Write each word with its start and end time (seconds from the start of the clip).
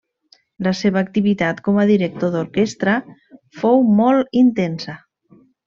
La 0.67 0.71
seva 0.79 1.01
activitat 1.07 1.59
com 1.67 1.77
a 1.81 1.85
director 1.91 2.33
d'orquestra 2.37 2.97
fou 3.61 3.87
molt 4.03 4.43
intensa. 4.45 5.01